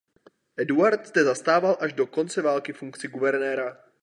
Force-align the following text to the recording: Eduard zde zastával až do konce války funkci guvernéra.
Eduard 0.55 1.05
zde 1.07 1.23
zastával 1.23 1.77
až 1.79 1.93
do 1.93 2.07
konce 2.07 2.41
války 2.41 2.73
funkci 2.73 3.07
guvernéra. 3.07 3.77